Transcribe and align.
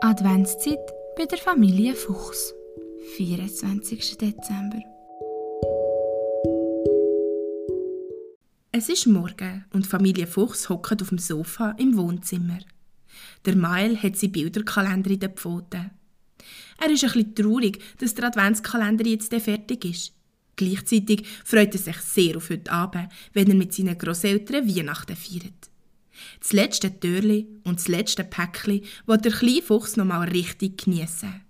Adventszeit 0.00 0.78
bei 1.16 1.26
der 1.26 1.38
Familie 1.38 1.92
Fuchs. 1.92 2.54
24. 3.16 4.16
Dezember. 4.16 4.80
Es 8.70 8.88
ist 8.88 9.08
Morgen 9.08 9.64
und 9.72 9.88
Familie 9.88 10.28
Fuchs 10.28 10.68
hockt 10.68 11.02
auf 11.02 11.08
dem 11.08 11.18
Sofa 11.18 11.74
im 11.78 11.96
Wohnzimmer. 11.96 12.60
Der 13.44 13.56
Mael 13.56 14.00
hat 14.00 14.16
seinen 14.16 14.30
Bilderkalender 14.30 15.10
in 15.10 15.18
den 15.18 15.32
Pfoten. 15.32 15.90
Er 16.80 16.90
ist 16.90 17.02
bisschen 17.02 17.34
traurig, 17.34 17.82
dass 17.98 18.14
der 18.14 18.28
Adventskalender 18.28 19.04
jetzt 19.04 19.34
fertig 19.34 19.84
ist. 19.84 20.12
Gleichzeitig 20.54 21.26
freut 21.44 21.74
er 21.74 21.80
sich 21.80 21.96
sehr 21.96 22.36
auf 22.36 22.50
heute 22.50 22.70
Abend, 22.70 23.08
wenn 23.32 23.48
er 23.48 23.56
mit 23.56 23.74
seinen 23.74 23.98
Grosseltern 23.98 24.68
Weihnachten 24.68 25.16
feiert. 25.16 25.67
Das 26.40 26.52
letzte 26.52 26.98
Türli 26.98 27.48
und 27.64 27.78
das 27.78 27.88
letzte 27.88 28.24
Päckchen 28.24 28.82
will 29.06 29.18
der 29.18 29.32
kleine 29.32 29.62
Fuchs 29.62 29.96
noch 29.96 30.04
mal 30.04 30.28
richtig 30.28 30.84
geniessen. 30.84 31.42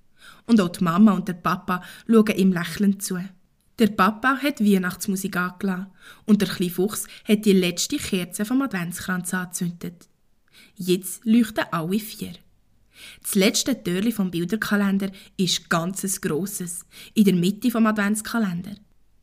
Und 0.47 0.61
auch 0.61 0.69
die 0.69 0.85
Mama 0.85 1.13
und 1.13 1.29
der 1.29 1.35
Papa 1.35 1.83
schauen 2.07 2.37
ihm 2.37 2.53
lächelnd 2.53 3.03
zu. 3.03 3.19
Der 3.79 3.89
Papa 3.89 4.39
hat 4.43 4.61
Weihnachtsmusik 4.61 5.37
angelassen 5.37 5.87
und 6.25 6.41
der 6.41 6.49
kleine 6.49 6.73
Fuchs 6.73 7.07
hat 7.25 7.45
die 7.45 7.53
letzte 7.53 7.97
Kerze 7.97 8.45
vom 8.45 8.63
Adventskranz 8.63 9.33
angezündet. 9.35 10.09
Jetzt 10.77 11.25
leuchten 11.25 11.65
alle 11.71 11.99
vier. 11.99 12.33
Das 13.23 13.35
letzte 13.35 13.81
Türli 13.81 14.11
vom 14.11 14.31
Bilderkalender 14.31 15.11
ist 15.37 15.71
ganzes 15.71 16.21
grosses, 16.21 16.85
in 17.15 17.25
der 17.25 17.35
Mitte 17.35 17.71
vom 17.71 17.87
Adventskalender. 17.87 18.75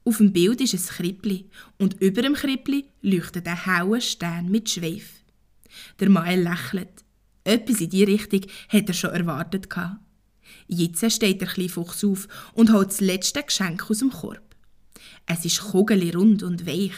Auf 0.06 0.18
dem 0.18 0.32
Bild 0.32 0.62
ist 0.62 0.74
ein 0.74 0.96
Krippli 0.96 1.50
und 1.80 2.00
über 2.02 2.22
dem 2.22 2.36
Krippli 2.36 2.86
leuchtet 3.02 3.48
ein 3.48 3.66
hauer 3.66 4.00
Stern 4.00 4.50
mit 4.50 4.70
Schweif. 4.70 5.25
Der 6.00 6.10
Mael 6.10 6.44
lächelt. 6.44 7.04
Etwas 7.44 7.82
in 7.82 7.90
diese 7.90 8.08
Richtung 8.08 8.42
hat 8.70 8.88
er 8.88 8.94
schon 8.94 9.12
erwartet. 9.12 9.68
Jetzt 10.68 11.12
steht 11.12 11.42
der 11.42 11.48
kleine 11.48 11.70
Fuchs 11.70 12.04
auf 12.04 12.28
und 12.54 12.72
holt 12.74 12.90
das 12.90 13.02
letzte 13.02 13.44
Geschenk 13.44 13.90
aus 13.90 14.00
dem 14.00 14.12
Korb. 14.12 14.56
Es 15.26 15.46
ist 15.46 15.62
kugelrund 15.62 16.44
und 16.44 16.66
weich. 16.66 16.94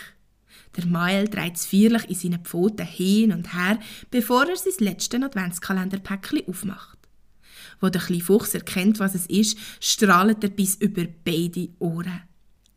Der 0.75 0.85
Mael 0.85 1.27
dreht 1.27 1.55
es 1.55 1.65
feierlich 1.65 2.09
in 2.09 2.15
seinen 2.15 2.45
Pfoten 2.45 2.85
hin 2.85 3.31
und 3.31 3.53
her, 3.53 3.79
bevor 4.11 4.47
er 4.47 4.55
sein 4.55 4.73
letztes 4.79 5.21
Adventskalenderpäckchen 5.21 6.47
aufmacht. 6.47 6.97
Wo 7.79 7.89
der 7.89 8.01
kleine 8.01 8.21
Fuchs 8.21 8.53
erkennt, 8.53 8.99
was 8.99 9.15
es 9.15 9.25
ist, 9.27 9.57
strahlt 9.79 10.43
er 10.43 10.49
bis 10.49 10.75
über 10.75 11.05
beide 11.25 11.69
Ohren. 11.79 12.21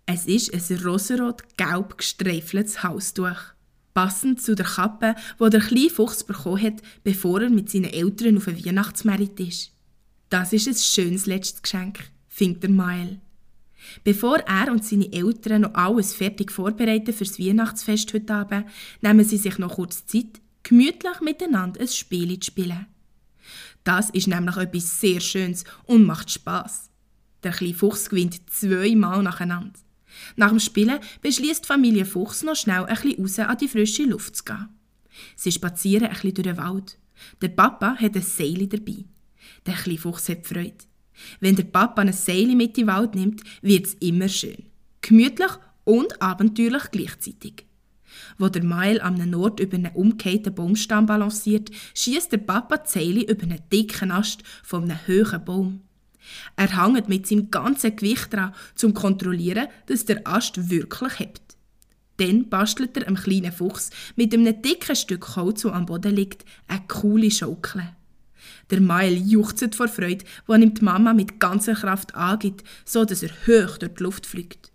Es 0.07 0.27
ist 0.27 0.53
ein 0.53 0.79
rosarot-gelb 0.79 1.99
gestreifeltes 1.99 2.83
Haustuch. 2.83 3.55
Passend 3.95 4.41
zu 4.41 4.55
der 4.55 4.67
Kappe, 4.67 5.15
wo 5.39 5.49
der 5.49 5.61
kleine 5.61 5.91
Fuchs 5.91 6.25
bekommen 6.25 6.63
hat, 6.63 6.83
bevor 7.03 7.43
er 7.43 7.51
mit 7.51 7.71
seinen 7.71 7.93
Eltern 7.93 8.37
auf 8.37 8.45
den 8.45 8.65
Weihnachtsmerit 8.65 9.39
ist. 9.41 9.73
Das 10.29 10.53
ist 10.53 10.69
ein 10.69 10.75
schönes 10.75 11.27
letztes 11.27 11.63
Geschenk, 11.63 12.11
findet 12.29 12.63
der 12.63 12.71
Mael. 12.71 13.21
Bevor 14.05 14.39
er 14.39 14.71
und 14.71 14.85
seine 14.85 15.13
Eltern 15.13 15.63
noch 15.63 15.75
alles 15.75 16.15
fertig 16.15 16.53
vorbereiten 16.53 17.13
fürs 17.13 17.39
Weihnachtsfest 17.39 18.13
heute 18.15 18.35
Abend, 18.35 18.67
nehmen 19.01 19.25
sie 19.25 19.39
sich 19.39 19.59
noch 19.59 19.75
kurz 19.75 20.07
Zeit, 20.07 20.41
gemütlich 20.63 21.21
miteinander 21.21 21.81
ein 21.81 21.89
Spiel 21.89 22.39
zu 22.39 22.47
spielen. 22.47 22.87
Das 23.85 24.11
ist 24.11 24.29
nämlich 24.29 24.57
etwas 24.57 25.01
sehr 25.01 25.21
Schönes 25.21 25.65
und 25.85 26.05
macht 26.05 26.31
Spaß. 26.31 26.91
Der 27.43 27.53
kleine 27.53 27.75
Fuchs 27.75 28.11
gewinnt 28.11 28.39
zweimal 28.51 29.23
nacheinander. 29.23 29.73
Nach 30.37 30.51
dem 30.51 30.61
Spielen 30.61 31.01
beschließt 31.23 31.67
Familie 31.67 32.05
Fuchs 32.05 32.43
noch 32.43 32.57
schnell 32.57 32.85
ein 32.85 32.95
bisschen 32.95 33.23
raus 33.23 33.39
an 33.39 33.59
die 33.59 33.69
frische 33.69 34.05
Luft 34.05 34.37
zu 34.37 34.45
gehen. 34.45 34.69
Sie 35.37 35.53
spazieren 35.53 36.07
ein 36.09 36.13
bisschen 36.13 36.35
durch 36.35 36.47
den 36.47 36.57
Wald. 36.57 36.99
Der 37.43 37.49
Papa 37.49 37.97
hat 37.97 38.17
ein 38.17 38.23
Seil 38.23 38.67
dabei. 38.67 39.05
Der 39.67 39.75
kleine 39.75 39.99
Fuchs 39.99 40.29
hat 40.29 40.47
Freude. 40.47 40.75
Wenn 41.41 41.57
der 41.57 41.65
Papa 41.65 42.03
ein 42.03 42.13
Seil 42.13 42.55
mit 42.55 42.79
in 42.79 42.87
den 42.87 42.87
Wald 42.87 43.15
nimmt, 43.15 43.43
wird 43.63 43.87
es 43.87 43.95
immer 43.95 44.29
schön. 44.29 44.65
Gemütlich 45.03 45.51
und 45.85 46.21
abenteuerlich 46.23 46.91
gleichzeitig. 46.91 47.67
Wo 48.39 48.49
der 48.49 48.65
Mail 48.65 49.01
am 49.01 49.15
Nord 49.15 49.61
über 49.61 49.77
einen 49.77 49.95
umgekehrten 49.95 50.55
Baumstamm 50.55 51.07
balanciert, 51.07 51.71
schießt 51.95 52.33
der 52.33 52.39
Papa 52.39 52.83
Seile 52.85 53.23
über 53.23 53.43
einen 53.43 53.61
dicken 53.73 54.11
Ast 54.11 54.43
von 54.63 54.85
einem 54.85 54.99
hohen 55.07 55.45
Baum. 55.45 55.83
Er 56.57 56.85
hängt 56.85 57.09
mit 57.09 57.27
seinem 57.27 57.51
ganzen 57.51 57.97
Gewicht 57.97 58.33
dran, 58.33 58.51
um 58.51 58.77
zu 58.77 58.93
kontrollieren, 58.93 59.69
dass 59.87 60.05
der 60.05 60.27
Ast 60.27 60.71
wirklich 60.71 61.19
hebt. 61.19 61.57
Dann 62.19 62.49
bastelt 62.49 62.97
er 62.97 63.07
einem 63.07 63.17
kleinen 63.17 63.53
Fuchs 63.53 63.91
mit 64.15 64.35
einem 64.35 64.61
dicken 64.61 64.95
Stück 64.95 65.37
Holz, 65.37 65.63
das 65.63 65.73
am 65.73 65.87
Boden 65.87 66.15
liegt, 66.15 66.45
eine 66.69 66.83
coole 66.87 67.31
Schaukel. 67.31 67.95
Der 68.71 68.81
Mael 68.81 69.17
juchzt 69.17 69.75
vor 69.75 69.89
Freude, 69.89 70.25
wo 70.47 70.55
ihm 70.55 70.75
die 70.75 70.85
Mama 70.85 71.13
mit 71.13 71.41
ganzer 71.41 71.75
Kraft 71.75 72.15
angibt, 72.15 72.65
so 72.85 73.05
dass 73.05 73.23
er 73.23 73.31
hoch 73.47 73.79
durch 73.79 73.95
die 73.95 74.03
Luft 74.03 74.27
fliegt. 74.27 74.71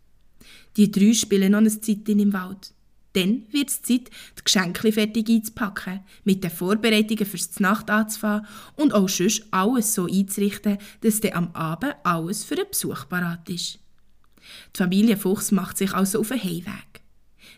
Die 0.76 0.92
drei 0.92 1.14
spielen 1.14 1.52
noch 1.52 1.60
eine 1.60 1.70
Zeit 1.70 2.10
im 2.10 2.34
Wald. 2.34 2.75
Dann 3.16 3.44
wird 3.50 3.70
es 3.70 3.82
Zeit, 3.82 4.10
die 4.38 4.44
Geschenke 4.44 4.92
fertig 4.92 5.30
einzupacken, 5.30 6.02
mit 6.26 6.44
den 6.44 6.52
Vorbereitungen 6.52 7.26
fürs 7.26 7.60
Nacht 7.62 7.90
anzufangen 7.90 8.46
und 8.76 8.94
auch 8.94 9.08
sonst 9.08 9.46
alles 9.52 9.94
so 9.94 10.06
einzurichten, 10.06 10.78
dass 11.00 11.22
dann 11.22 11.34
am 11.34 11.52
Abend 11.54 11.96
alles 12.04 12.44
für 12.44 12.56
einen 12.56 12.70
Besuch 12.70 13.08
parat 13.08 13.50
ist. 13.50 13.80
Die 14.76 14.78
Familie 14.78 15.16
Fuchs 15.16 15.52
macht 15.52 15.78
sich 15.78 15.94
also 15.94 16.20
auf 16.20 16.28
den 16.28 16.44
Heimweg. 16.44 17.02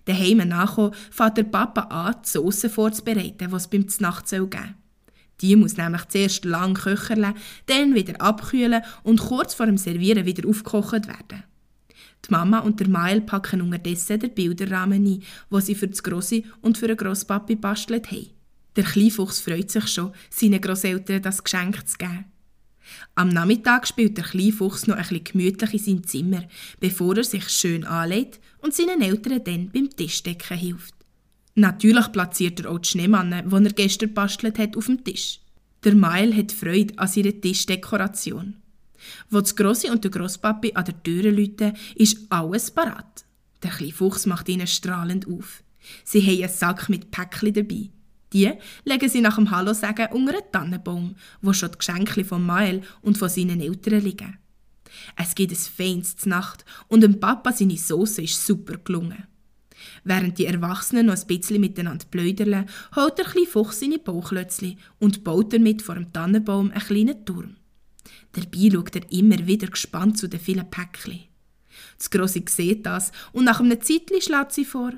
Daheim 0.05 0.47
nachkommen, 0.47 0.93
fährt 1.09 1.37
der 1.37 1.43
Papa 1.43 1.81
an, 1.81 2.15
die 2.23 2.29
Sauce 2.29 2.71
vorzubereiten, 2.71 3.51
was 3.51 3.69
beim 3.69 3.89
Znacht 3.89 4.29
geben 4.29 4.49
soll. 4.51 4.75
Die 5.41 5.55
muss 5.55 5.77
nämlich 5.77 6.05
zuerst 6.07 6.45
lang 6.45 6.75
köcherle, 6.75 7.33
dann 7.65 7.95
wieder 7.95 8.21
abkühlen 8.21 8.83
und 9.03 9.19
kurz 9.19 9.55
vor 9.55 9.65
dem 9.65 9.77
Servieren 9.77 10.25
wieder 10.25 10.47
aufgekocht 10.47 11.07
werden. 11.07 11.43
Die 12.25 12.31
Mama 12.31 12.59
und 12.59 12.79
der 12.79 12.89
Mael 12.89 13.21
packen 13.21 13.61
unterdessen 13.61 14.19
den 14.19 14.33
Bilderrahmen 14.33 15.05
ein, 15.05 15.23
wo 15.49 15.59
sie 15.59 15.75
für 15.75 15.87
das 15.87 16.03
Grossi 16.03 16.45
und 16.61 16.77
für 16.77 16.87
den 16.87 16.97
Grosspapi 16.97 17.55
bastelt 17.55 18.11
haben. 18.11 18.29
Der 18.75 18.83
Kleinfuchs 18.83 19.39
freut 19.39 19.71
sich 19.71 19.87
schon, 19.87 20.11
seinen 20.29 20.61
Grosseltern 20.61 21.21
das 21.21 21.43
Geschenk 21.43 21.87
zu 21.87 21.97
geben. 21.97 22.25
Am 23.15 23.29
Nachmittag 23.29 23.87
spielt 23.87 24.17
der 24.17 24.25
Kleinfuchs 24.25 24.87
noch 24.87 24.95
ein 24.95 25.01
bisschen 25.01 25.23
gemütlich 25.23 25.73
in 25.73 25.79
seinem 25.79 26.07
Zimmer, 26.07 26.43
bevor 26.79 27.17
er 27.17 27.23
sich 27.23 27.49
schön 27.49 27.83
anlegt 27.85 28.39
und 28.59 28.73
seinen 28.73 29.01
Eltern 29.01 29.43
dann 29.43 29.71
beim 29.71 29.89
Tischdecken 29.89 30.57
hilft. 30.57 30.93
Natürlich 31.55 32.11
platziert 32.11 32.59
er 32.59 32.71
auch 32.71 32.77
die 32.77 32.87
Schneemanne, 32.87 33.43
die 33.43 33.65
er 33.65 33.73
gestern 33.73 34.13
bastelt 34.13 34.59
hat, 34.59 34.77
auf 34.77 34.85
dem 34.85 35.03
Tisch. 35.03 35.39
Der 35.83 35.95
Mael 35.95 36.35
hat 36.35 36.51
Freude 36.51 36.97
an 36.97 37.07
seiner 37.07 37.39
Tischdekoration. 37.41 38.55
Wo 39.29 39.41
das 39.41 39.55
Grossi 39.55 39.89
und 39.89 40.03
der 40.03 40.11
Grosspapi 40.11 40.73
an 40.73 40.85
der 40.85 41.03
Tür 41.03 41.31
läuten, 41.31 41.73
ist 41.95 42.19
alles 42.29 42.71
parat. 42.71 43.25
Der 43.63 43.71
kleine 43.71 43.93
Fuchs 43.93 44.25
macht 44.25 44.49
ihnen 44.49 44.67
strahlend 44.67 45.27
auf. 45.27 45.63
Sie 46.03 46.21
haben 46.21 46.43
einen 46.43 46.53
Sack 46.53 46.89
mit 46.89 47.11
Päckchen 47.11 47.53
dabei. 47.53 47.89
Die 48.33 48.51
legen 48.83 49.09
sie 49.09 49.21
nach 49.21 49.35
dem 49.35 49.51
Hallo 49.51 49.73
sagen 49.73 50.07
unter 50.11 50.33
einen 50.33 50.51
Tannenbaum, 50.51 51.15
wo 51.41 51.53
schon 51.53 51.71
die 51.71 51.77
Geschenke 51.77 52.25
von 52.25 52.45
Mael 52.45 52.81
und 53.01 53.17
von 53.17 53.29
seinen 53.29 53.61
Eltern 53.61 54.01
liegen. 54.01 54.37
Es 55.15 55.35
gibt 55.35 55.51
ein 55.51 55.55
feines 55.55 56.25
Nacht 56.25 56.65
und 56.87 57.01
dem 57.01 57.19
Papa 57.19 57.51
seine 57.53 57.77
Soße 57.77 58.23
ist 58.23 58.45
super 58.45 58.77
gelungen. 58.77 59.27
Während 60.03 60.37
die 60.37 60.45
Erwachsenen 60.45 61.05
noch 61.05 61.15
ein 61.15 61.27
bisschen 61.27 61.61
miteinander 61.61 62.05
pläudern, 62.09 62.65
holt 62.95 63.17
der 63.17 63.25
kleine 63.25 63.47
Fuchs 63.47 63.79
seine 63.79 63.99
Bauchlötzli 63.99 64.77
und 64.99 65.23
baut 65.23 65.53
damit 65.53 65.81
vor 65.81 65.95
dem 65.95 66.11
Tannenbaum 66.11 66.71
einen 66.71 66.81
kleinen 66.81 67.25
Turm. 67.25 67.55
Dabei 68.33 68.69
schaut 68.71 68.95
er 68.95 69.11
immer 69.11 69.45
wieder 69.47 69.67
gespannt 69.67 70.17
zu 70.17 70.27
den 70.27 70.39
vielen 70.39 70.69
Päckchen. 70.69 71.21
Das 71.97 72.09
Grosse 72.09 72.43
sieht 72.47 72.85
das 72.85 73.11
und 73.31 73.45
nach 73.45 73.59
einem 73.59 73.81
Zeitchen 73.81 74.21
schlägt 74.21 74.53
sie 74.53 74.65
vor. 74.65 74.93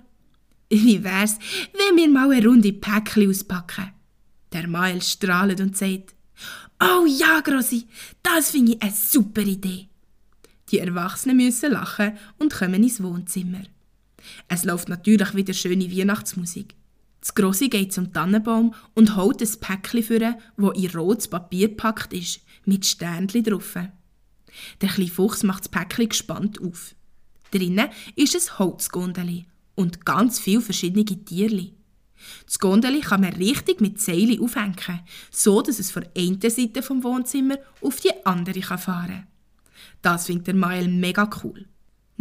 Wie 0.69 1.03
wär's, 1.03 1.37
wenn 1.73 1.97
wir 1.97 2.09
mal 2.09 2.31
eine 2.31 2.45
Runde 2.45 2.73
Päckchen 2.73 3.29
auspacken? 3.29 3.91
Der 4.51 4.67
Mael 4.67 5.01
strahlt 5.01 5.61
und 5.61 5.77
sagt, 5.77 6.15
Oh 6.81 7.05
ja, 7.05 7.41
Grossi, 7.41 7.87
das 8.23 8.51
finde 8.51 8.73
ich 8.73 8.81
eine 8.81 8.91
super 8.91 9.41
Idee. 9.41 9.89
Die 10.69 10.79
Erwachsenen 10.79 11.37
müssen 11.37 11.71
lachen 11.71 12.17
und 12.37 12.53
kommen 12.53 12.83
ins 12.83 13.03
Wohnzimmer. 13.03 13.63
Es 14.47 14.63
läuft 14.63 14.87
natürlich 14.87 15.33
wieder 15.33 15.53
schöne 15.53 15.91
Weihnachtsmusik. 15.91 16.75
Das 17.19 17.35
Grossi 17.35 17.69
geht 17.69 17.91
zum 17.93 18.13
Tannenbaum 18.13 18.73
und 18.95 19.15
holt 19.15 19.41
ein 19.41 19.59
Päckchen 19.59 20.03
für, 20.03 20.37
wo 20.57 20.71
in 20.71 20.89
rotes 20.91 21.27
Papier 21.27 21.69
gepackt 21.69 22.13
ist, 22.13 22.41
mit 22.65 22.85
Sternchen 22.85 23.43
drauf. 23.43 23.75
Der 24.81 24.89
kleine 24.89 25.09
Fuchs 25.09 25.43
macht 25.43 25.65
das 25.65 25.69
Päckchen 25.69 26.09
gespannt 26.09 26.61
auf. 26.61 26.95
Drinnen 27.51 27.89
ist 28.15 28.35
ein 28.35 28.59
Holzgondeli 28.59 29.45
und 29.75 30.05
ganz 30.05 30.39
viele 30.39 30.61
verschiedene 30.61 31.05
Tierli. 31.05 31.73
Das 32.45 32.59
Gondeli 32.59 32.99
kann 32.99 33.21
man 33.21 33.33
richtig 33.33 33.81
mit 33.81 33.99
Seilen 33.99 34.41
aufhängen, 34.41 35.01
so 35.31 35.61
dass 35.61 35.79
es 35.79 35.91
von 35.91 36.05
einer 36.15 36.49
Seite 36.49 36.83
vom 36.83 37.03
Wohnzimmer 37.03 37.57
auf 37.81 37.99
die 38.01 38.11
andere 38.25 38.61
fahren 38.61 39.07
kann. 39.07 39.27
Das 40.01 40.25
findet 40.25 40.47
der 40.47 40.55
Mael 40.55 40.87
mega 40.87 41.29
cool. 41.43 41.65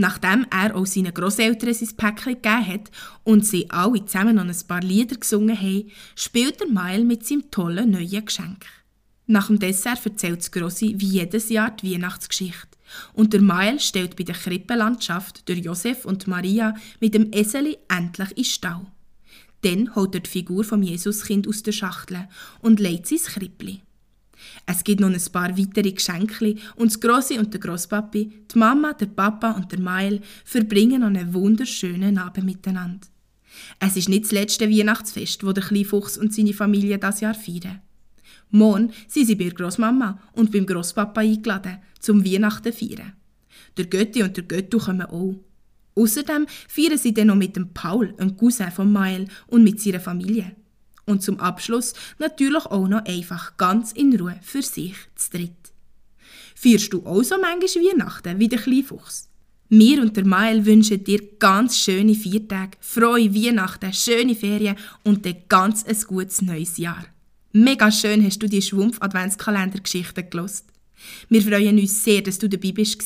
Nachdem 0.00 0.46
er 0.50 0.76
auch 0.76 0.86
seinen 0.86 1.12
Großeltern 1.12 1.74
sein 1.74 1.96
Päckchen 1.96 2.34
gegeben 2.34 2.66
hat 2.68 2.90
und 3.24 3.44
sie 3.44 3.68
alle 3.68 4.04
zusammen 4.04 4.36
noch 4.36 4.44
ein 4.44 4.66
paar 4.68 4.80
Lieder 4.80 5.16
gesungen 5.16 5.60
haben, 5.60 5.90
spielt 6.14 6.60
der 6.60 6.68
Mael 6.68 7.04
mit 7.04 7.26
seinem 7.26 7.50
tollen 7.50 7.90
neuen 7.90 8.24
Geschenk. 8.24 8.64
Nach 9.26 9.48
dem 9.48 9.58
Dessert 9.58 10.06
erzählt 10.06 10.38
das 10.38 10.52
Grossi 10.52 10.94
wie 10.98 11.08
jedes 11.08 11.48
Jahr 11.48 11.72
die 11.72 11.92
Weihnachtsgeschichte. 11.92 12.78
Und 13.12 13.32
der 13.32 13.42
Mael 13.42 13.80
stellt 13.80 14.14
bei 14.14 14.22
der 14.22 14.36
Krippenlandschaft 14.36 15.48
der 15.48 15.58
Josef 15.58 16.04
und 16.04 16.28
Maria 16.28 16.76
mit 17.00 17.14
dem 17.14 17.32
Eseli 17.32 17.76
endlich 17.88 18.38
in 18.38 18.44
Stau. 18.44 18.86
Dann 19.62 19.96
holt 19.96 20.14
er 20.14 20.20
die 20.20 20.30
Figur 20.30 20.62
vom 20.62 20.84
Jesuskind 20.84 21.48
aus 21.48 21.64
der 21.64 21.72
Schachtel 21.72 22.28
und 22.60 22.78
legt 22.78 23.08
sie 23.08 23.16
ins 23.16 23.26
Krippli. 23.26 23.82
Es 24.66 24.84
gibt 24.84 25.00
noch 25.00 25.08
ein 25.08 25.32
paar 25.32 25.56
weitere 25.56 25.92
Geschenke 25.92 26.56
und 26.76 26.90
das 26.90 27.00
Grossi 27.00 27.38
und 27.38 27.52
der 27.52 27.60
Grosspapi, 27.60 28.32
die 28.52 28.58
Mama, 28.58 28.92
der 28.92 29.06
Papa 29.06 29.52
und 29.52 29.72
der 29.72 29.80
Mael 29.80 30.20
verbringen 30.44 31.00
noch 31.00 31.08
einen 31.08 31.32
wunderschönen 31.32 32.18
Abend 32.18 32.44
miteinander. 32.44 33.06
Es 33.80 33.96
ist 33.96 34.08
nicht 34.08 34.24
das 34.24 34.32
letzte 34.32 34.70
Weihnachtsfest, 34.70 35.44
wo 35.44 35.52
der 35.52 35.64
kleine 35.64 35.84
Fuchs 35.84 36.18
und 36.18 36.34
seine 36.34 36.52
Familie 36.52 36.98
das 36.98 37.20
Jahr 37.20 37.34
feiern. 37.34 37.80
Morgen 38.50 38.92
sind 39.08 39.26
sie 39.26 39.34
bei 39.34 39.44
der 39.44 39.54
Grossmama 39.54 40.18
und 40.32 40.52
beim 40.52 40.66
Grosspapa 40.66 41.20
eingeladen, 41.20 41.78
zum 42.00 42.24
Weihnachten 42.24 42.72
feiern. 42.72 43.12
Der 43.76 43.86
Götti 43.86 44.22
und 44.22 44.36
der 44.36 44.44
Göttu 44.44 44.78
kommen 44.78 45.02
auch. 45.02 45.36
Außerdem 45.94 46.46
feiern 46.68 46.98
sie 46.98 47.12
dann 47.12 47.26
noch 47.26 47.36
mit 47.36 47.56
dem 47.56 47.74
Paul, 47.74 48.14
einem 48.18 48.36
Cousin 48.36 48.70
von 48.70 48.92
Mael, 48.92 49.28
und 49.48 49.64
mit 49.64 49.80
seiner 49.80 50.00
Familie. 50.00 50.56
Und 51.08 51.22
zum 51.22 51.40
Abschluss 51.40 51.94
natürlich 52.18 52.66
auch 52.66 52.86
noch 52.86 53.06
einfach 53.06 53.56
ganz 53.56 53.92
in 53.92 54.14
Ruhe 54.14 54.38
für 54.42 54.60
sich 54.60 54.94
zu 55.16 55.30
dritt. 55.30 55.72
Feierst 56.54 56.92
du 56.92 57.06
auch 57.06 57.22
so 57.22 57.36
manchmal 57.40 57.84
Weihnachten 57.84 58.38
wie 58.38 58.48
der 58.48 58.58
Kleinfuchs? 58.58 59.30
Wir 59.70 60.02
und 60.02 60.16
der 60.18 60.26
Mael 60.26 60.66
wünschen 60.66 61.02
dir 61.02 61.20
ganz 61.38 61.78
schöne 61.78 62.14
Viertage, 62.14 62.76
frohe 62.80 63.34
Weihnachten, 63.34 63.92
schöne 63.92 64.34
Ferien 64.34 64.76
und 65.02 65.26
ein 65.26 65.44
ganz 65.48 65.84
ein 65.84 65.96
gutes 66.06 66.42
neues 66.42 66.76
Jahr. 66.76 67.06
Mega 67.52 67.90
schön 67.90 68.22
hast 68.22 68.42
du 68.42 68.46
die 68.46 68.60
Schwumpf-Adventskalender-Geschichte 68.60 70.24
gelost. 70.24 70.66
Wir 71.30 71.40
freuen 71.40 71.78
uns 71.78 72.04
sehr, 72.04 72.20
dass 72.20 72.38
du 72.38 72.48
dabei 72.48 72.72
bist. 72.72 73.02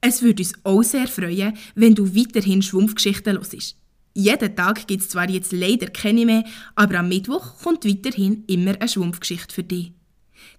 Es 0.00 0.22
würde 0.22 0.42
uns 0.42 0.52
auch 0.62 0.82
sehr 0.84 1.08
freuen, 1.08 1.56
wenn 1.74 1.96
du 1.96 2.14
weiterhin 2.14 2.62
Schwumpfgeschichten 2.62 3.36
hörst. 3.36 3.81
Jeden 4.14 4.54
Tag 4.56 4.86
gibt 4.86 5.02
es 5.02 5.08
zwar 5.08 5.28
jetzt 5.28 5.52
leider 5.52 5.86
keine 5.86 6.26
mehr, 6.26 6.44
aber 6.74 6.98
am 6.98 7.08
Mittwoch 7.08 7.62
kommt 7.62 7.86
weiterhin 7.86 8.44
immer 8.46 8.74
eine 8.78 8.88
Schwumpfgeschichte 8.88 9.54
für 9.54 9.62
dich. 9.62 9.92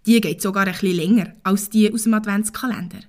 Die 0.06 0.20
geht 0.22 0.42
sogar 0.42 0.66
ein 0.66 0.74
bisschen 0.74 0.96
länger 0.96 1.34
als 1.44 1.70
die 1.70 1.92
aus 1.94 2.04
dem 2.04 2.16
Adventskalender. 2.16 3.00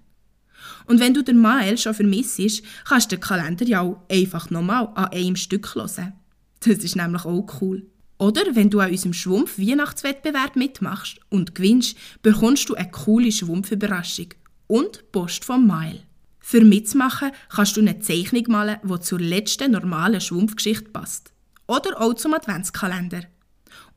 Und 0.87 1.00
wenn 1.00 1.14
du 1.14 1.23
den 1.23 1.38
Mael 1.38 1.79
schon 1.79 1.94
vermisst, 1.94 2.62
kannst 2.85 3.11
du 3.11 3.17
den 3.17 3.20
Kalender 3.20 3.67
ja 3.67 3.81
auch 3.81 4.02
einfach 4.11 4.50
nochmal 4.50 4.91
an 4.94 5.06
einem 5.06 5.37
Stück 5.37 5.75
hören. 5.75 6.12
Das 6.61 6.79
ist 6.79 6.96
nämlich 6.96 7.25
auch 7.25 7.61
cool. 7.61 7.87
Oder 8.19 8.43
wenn 8.55 8.70
du 8.70 8.81
an 8.81 8.91
unserem 8.91 9.12
Schwumpf-Weihnachtswettbewerb 9.12 10.56
mitmachst 10.56 11.20
und 11.31 11.55
gewinnst, 11.55 11.96
bekommst 12.23 12.69
du 12.69 12.75
eine 12.75 12.91
coole 12.91 13.32
Schwumpfüberraschung 13.32 14.29
und 14.67 15.11
Post 15.11 15.44
vom 15.44 15.67
Mile. 15.67 16.02
Für 16.46 16.62
mitzumachen 16.62 17.31
kannst 17.49 17.75
du 17.75 17.81
eine 17.81 18.00
Zeichnung 18.00 18.44
malen, 18.49 18.79
die 18.85 19.00
zur 19.00 19.19
letzten 19.19 19.73
normalen 19.73 20.20
Schwumpfgeschichte 20.20 20.91
passt. 20.91 21.32
Oder 21.67 21.99
auch 21.99 22.12
zum 22.12 22.35
Adventskalender. 22.35 23.23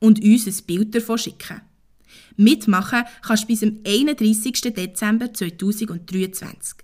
Und 0.00 0.24
uns 0.24 0.46
ein 0.46 0.64
Bild 0.64 0.94
davon 0.94 1.18
schicken. 1.18 1.60
Mitmachen 2.36 3.04
kannst 3.20 3.42
du 3.42 3.46
bis 3.48 3.60
zum 3.60 3.80
31. 3.86 4.62
Dezember 4.74 5.30
2023. 5.34 6.78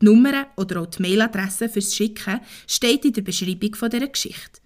Die 0.00 0.04
Nummer 0.04 0.46
oder 0.56 0.82
auch 0.82 0.86
die 0.86 1.02
Mailadresse 1.02 1.68
fürs 1.68 1.96
Schicken 1.96 2.38
steht 2.68 3.04
in 3.04 3.12
der 3.12 3.22
Beschreibung 3.22 3.72
dieser 3.72 4.06
Geschichte. 4.06 4.60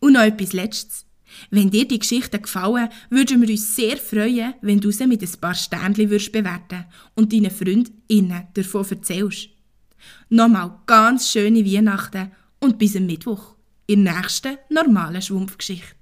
Und 0.00 0.14
noch 0.14 0.22
etwas 0.22 0.54
Letztes. 0.54 1.04
Wenn 1.50 1.70
dir 1.70 1.86
die 1.86 1.98
Geschichte 1.98 2.40
gefallen, 2.40 2.88
würden 3.10 3.42
wir 3.42 3.50
uns 3.50 3.76
sehr 3.76 3.98
freuen, 3.98 4.54
wenn 4.62 4.80
du 4.80 4.90
sie 4.90 5.06
mit 5.06 5.20
ein 5.20 5.40
paar 5.40 5.54
Sternchen 5.54 6.08
bewerten 6.08 6.86
und 7.14 7.30
deinen 7.30 7.50
FreundInnen 7.50 8.48
davon 8.54 8.86
erzählst. 8.88 9.51
Nochmal 10.28 10.78
ganz 10.86 11.30
schöne 11.30 11.64
Weihnachten 11.64 12.32
und 12.60 12.78
bis 12.78 12.96
am 12.96 13.06
Mittwoch 13.06 13.54
in 13.86 14.04
der 14.04 14.14
nächsten 14.16 14.58
normalen 14.70 15.20
Schwumpfgeschichte. 15.20 16.01